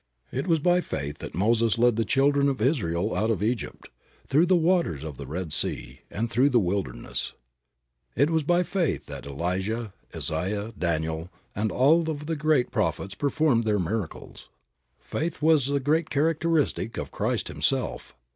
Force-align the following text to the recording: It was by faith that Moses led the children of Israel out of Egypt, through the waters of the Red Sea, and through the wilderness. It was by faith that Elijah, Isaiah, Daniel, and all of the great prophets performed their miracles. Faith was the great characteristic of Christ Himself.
It 0.31 0.47
was 0.47 0.57
by 0.57 0.81
faith 0.81 1.19
that 1.19 1.35
Moses 1.35 1.77
led 1.77 1.95
the 1.95 2.03
children 2.03 2.49
of 2.49 2.59
Israel 2.59 3.15
out 3.15 3.29
of 3.29 3.43
Egypt, 3.43 3.91
through 4.25 4.47
the 4.47 4.55
waters 4.55 5.03
of 5.03 5.17
the 5.17 5.27
Red 5.27 5.53
Sea, 5.53 5.99
and 6.09 6.27
through 6.27 6.49
the 6.49 6.59
wilderness. 6.59 7.33
It 8.15 8.31
was 8.31 8.41
by 8.41 8.63
faith 8.63 9.05
that 9.05 9.27
Elijah, 9.27 9.93
Isaiah, 10.15 10.73
Daniel, 10.75 11.29
and 11.55 11.71
all 11.71 12.09
of 12.09 12.25
the 12.25 12.35
great 12.35 12.71
prophets 12.71 13.13
performed 13.13 13.63
their 13.63 13.77
miracles. 13.77 14.49
Faith 14.99 15.39
was 15.39 15.67
the 15.67 15.79
great 15.79 16.09
characteristic 16.09 16.97
of 16.97 17.11
Christ 17.11 17.47
Himself. 17.47 18.15